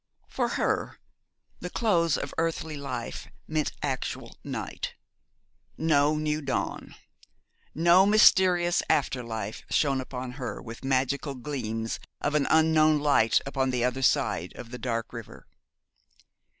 [0.27, 0.97] For her
[1.59, 4.95] the close of earthly life meant actual night.
[5.77, 6.95] No new dawn,
[7.75, 13.69] no mysterious after life shone upon her with magical gleams of an unknown light upon
[13.69, 15.45] the other side of the dark river.